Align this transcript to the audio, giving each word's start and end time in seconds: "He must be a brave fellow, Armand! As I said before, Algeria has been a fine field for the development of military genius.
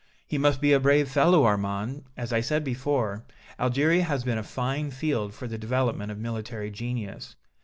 "He 0.25 0.39
must 0.39 0.61
be 0.61 0.73
a 0.73 0.79
brave 0.79 1.09
fellow, 1.11 1.45
Armand! 1.45 2.05
As 2.17 2.33
I 2.33 2.41
said 2.41 2.63
before, 2.63 3.23
Algeria 3.59 4.01
has 4.01 4.23
been 4.23 4.39
a 4.39 4.41
fine 4.41 4.89
field 4.89 5.31
for 5.35 5.47
the 5.47 5.59
development 5.59 6.11
of 6.11 6.17
military 6.17 6.71
genius. 6.71 7.35